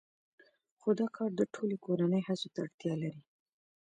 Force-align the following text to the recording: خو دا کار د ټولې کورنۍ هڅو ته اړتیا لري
خو 0.79 0.89
دا 0.99 1.07
کار 1.15 1.31
د 1.39 1.41
ټولې 1.53 1.77
کورنۍ 1.85 2.21
هڅو 2.27 2.47
ته 2.53 2.59
اړتیا 2.65 2.93
لري 3.03 3.21